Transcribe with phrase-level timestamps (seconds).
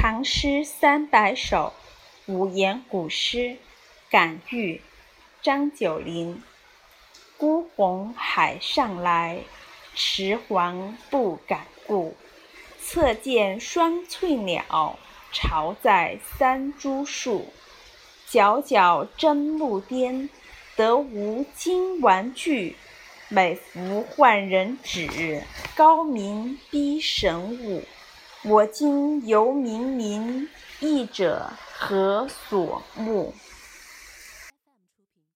[0.00, 1.72] 唐诗三百首，
[2.26, 3.56] 五言古诗，
[4.08, 4.80] 感遇，
[5.42, 6.40] 张九龄。
[7.36, 9.40] 孤鸿海上来，
[9.96, 12.14] 迟缓不敢顾。
[12.80, 14.96] 侧见双翠鸟，
[15.32, 17.52] 巢在三株树。
[18.30, 20.30] 皎皎真木颠，
[20.76, 22.76] 得无金玩具。
[23.26, 25.42] 每服换人指，
[25.74, 27.82] 高明逼神武。
[28.44, 30.46] 我今犹冥冥，
[30.78, 33.34] 义者何所慕？